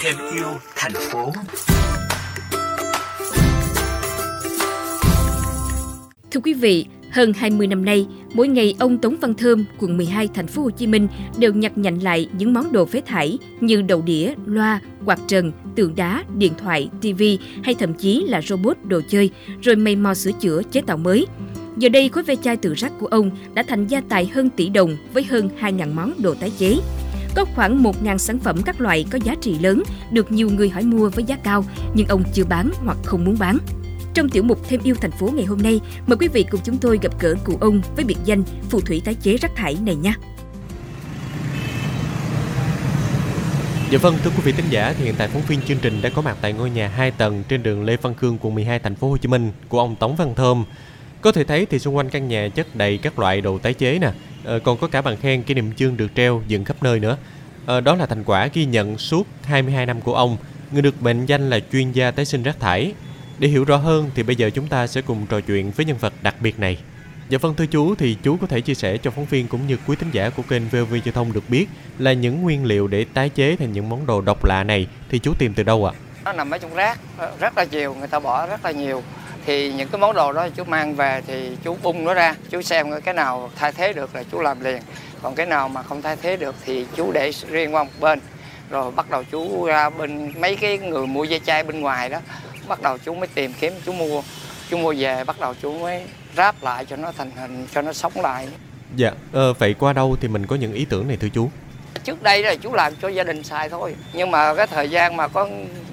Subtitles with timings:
[0.00, 0.46] thêm yêu
[0.76, 1.32] thành phố
[6.30, 10.28] Thưa quý vị, hơn 20 năm nay, mỗi ngày ông Tống Văn Thơm, quận 12
[10.34, 13.82] thành phố Hồ Chí Minh đều nhặt nhạnh lại những món đồ phế thải như
[13.82, 18.76] đầu đĩa, loa, quạt trần, tường đá, điện thoại, tivi hay thậm chí là robot
[18.84, 19.30] đồ chơi,
[19.62, 21.26] rồi mày mò sửa chữa chế tạo mới.
[21.76, 24.68] Giờ đây, khối ve chai từ rác của ông đã thành gia tài hơn tỷ
[24.68, 26.76] đồng với hơn 2.000 món đồ tái chế.
[27.34, 30.82] Có khoảng 1.000 sản phẩm các loại có giá trị lớn được nhiều người hỏi
[30.82, 31.64] mua với giá cao,
[31.94, 33.58] nhưng ông chưa bán hoặc không muốn bán.
[34.14, 36.78] Trong tiểu mục Thêm yêu thành phố ngày hôm nay, mời quý vị cùng chúng
[36.78, 39.94] tôi gặp gỡ cụ ông với biệt danh phù thủy tái chế rác thải này
[39.94, 40.14] nha.
[43.90, 46.10] Dạ vâng, thưa quý vị thính giả, thì hiện tại phóng viên chương trình đã
[46.10, 48.94] có mặt tại ngôi nhà 2 tầng trên đường Lê Văn Khương, quận 12, thành
[48.94, 50.64] phố Hồ Chí Minh của ông Tống Văn Thơm.
[51.20, 53.98] Có thể thấy thì xung quanh căn nhà chất đầy các loại đồ tái chế
[53.98, 54.10] nè,
[54.44, 57.16] ờ, còn có cả bằng khen kỷ niệm chương được treo dựng khắp nơi nữa.
[57.66, 60.36] Ờ, đó là thành quả ghi nhận suốt 22 năm của ông,
[60.72, 62.92] người được mệnh danh là chuyên gia tái sinh rác thải.
[63.38, 65.96] Để hiểu rõ hơn thì bây giờ chúng ta sẽ cùng trò chuyện với nhân
[66.00, 66.78] vật đặc biệt này.
[67.28, 69.76] Dạ vâng thưa chú thì chú có thể chia sẻ cho phóng viên cũng như
[69.86, 71.66] quý thính giả của kênh VOV Giao thông được biết
[71.98, 75.18] là những nguyên liệu để tái chế thành những món đồ độc lạ này thì
[75.18, 75.92] chú tìm từ đâu ạ?
[76.24, 77.00] nó nằm ở trong rác
[77.40, 79.02] rất là nhiều người ta bỏ rất là nhiều
[79.46, 82.62] thì những cái món đồ đó chú mang về thì chú bung nó ra chú
[82.62, 84.82] xem cái nào thay thế được là chú làm liền.
[85.22, 88.20] Còn cái nào mà không thay thế được thì chú để riêng qua một bên.
[88.70, 92.18] Rồi bắt đầu chú ra bên mấy cái người mua dây chai bên ngoài đó
[92.68, 94.22] bắt đầu chú mới tìm kiếm chú mua.
[94.70, 96.02] Chú mua về bắt đầu chú mới
[96.36, 98.48] ráp lại cho nó thành hình cho nó sống lại.
[98.96, 101.50] Dạ, ờ, vậy qua đâu thì mình có những ý tưởng này thưa chú?
[102.04, 105.16] trước đây là chú làm cho gia đình xài thôi nhưng mà cái thời gian
[105.16, 105.48] mà có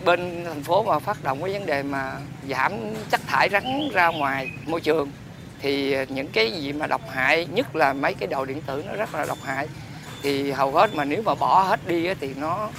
[0.08, 2.14] bên thành phố mà phát động cái vấn đề mà
[2.50, 2.74] giảm
[3.10, 5.12] chất thải rắn ra ngoài môi trường
[5.62, 8.94] thì những cái gì mà độc hại nhất là mấy cái đồ điện tử nó
[8.94, 9.68] rất là độc hại
[10.24, 12.70] thì hầu hết mà nếu mà bỏ hết đi thì nó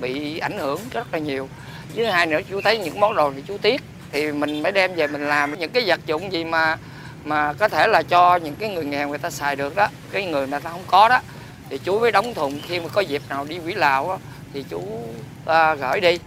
[0.00, 1.48] bị ảnh hưởng rất là nhiều.
[1.94, 4.94] Với hai nữa chú thấy những món đồ thì chú tiếc thì mình mới đem
[4.94, 6.76] về mình làm những cái vật dụng gì mà
[7.24, 10.26] mà có thể là cho những cái người nghèo người ta xài được đó cái
[10.26, 11.20] người mà ta không có đó
[11.70, 12.60] thì chú mới đóng thùng.
[12.68, 14.18] Khi mà có dịp nào đi quỹ lào đó,
[14.54, 14.82] thì chú
[15.46, 16.18] à, gửi đi.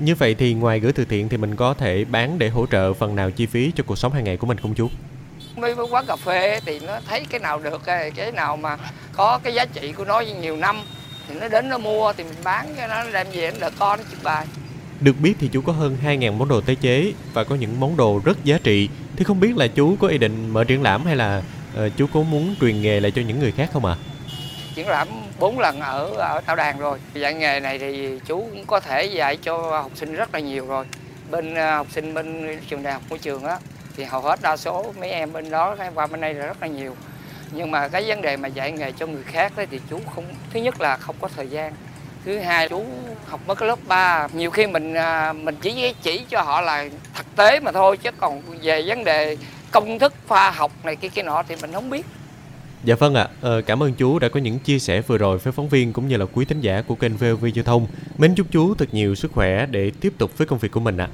[0.00, 2.94] Như vậy thì ngoài gửi từ thiện thì mình có thể bán để hỗ trợ
[2.94, 4.88] phần nào chi phí cho cuộc sống hàng ngày của mình không chú?
[5.56, 8.76] mấy quán cà phê thì nó thấy cái nào được cái nào mà
[9.12, 10.80] có cái giá trị của nó nhiều năm
[11.28, 13.98] thì nó đến nó mua thì mình bán cái nó đem về nó đỡ con
[13.98, 14.46] nó chụp bài
[15.00, 17.96] Được biết thì chú có hơn 2.000 món đồ tái chế và có những món
[17.96, 18.88] đồ rất giá trị.
[19.16, 21.42] Thì không biết là chú có ý định mở triển lãm hay là
[21.74, 23.96] ờ, chú có muốn truyền nghề lại cho những người khác không ạ?
[24.78, 25.08] Triển lãm
[25.38, 26.98] bốn lần ở ở Thảo Đàn rồi.
[27.14, 30.66] Dạy nghề này thì chú cũng có thể dạy cho học sinh rất là nhiều
[30.66, 30.84] rồi.
[31.30, 33.58] Bên à, học sinh bên trường đại học môi trường á,
[33.96, 36.66] thì hầu hết đa số mấy em bên đó qua bên đây là rất là
[36.66, 36.96] nhiều.
[37.50, 40.24] Nhưng mà cái vấn đề mà dạy nghề cho người khác đấy thì chú không,
[40.52, 41.72] thứ nhất là không có thời gian.
[42.24, 42.84] Thứ hai, chú
[43.26, 46.84] học mới cái lớp 3 nhiều khi mình à, mình chỉ chỉ cho họ là
[47.14, 49.36] thực tế mà thôi, chứ còn về vấn đề
[49.70, 52.06] công thức, khoa học này kia kia nọ thì mình không biết.
[52.84, 55.52] Dạ vâng ạ, ờ, cảm ơn chú đã có những chia sẻ vừa rồi với
[55.52, 57.86] phóng viên cũng như là quý thính giả của kênh VOV Giao thông.
[58.18, 60.96] Mến chúc chú thật nhiều sức khỏe để tiếp tục với công việc của mình
[60.96, 61.08] ạ.